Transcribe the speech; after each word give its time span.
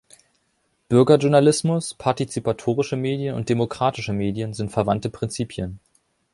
Bürgerjournalismus, 0.89 1.93
partizipatorische 1.93 2.95
Medien 2.95 3.35
und 3.35 3.49
demokratische 3.49 4.13
Medien 4.13 4.55
sind 4.55 4.71
verwandte 4.71 5.11
Prinzipien. 5.11 5.79